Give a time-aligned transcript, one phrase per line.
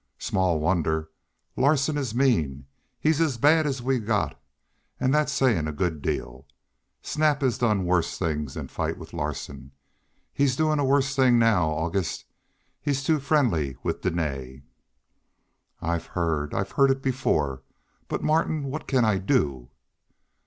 [0.17, 1.11] "Small wonder.
[1.55, 2.65] Larsen is mean;
[2.99, 4.35] he's as bad as we've got
[4.99, 6.47] and that's saying a good deal.
[7.03, 9.73] Snap has done worse things than fight with Larsen.
[10.33, 12.25] He's doing a worse thing now, August
[12.81, 14.63] he's too friendly with Dene."
[15.83, 17.61] "I've heard I've heard it before.
[18.07, 19.69] But, Martin, what can I do?"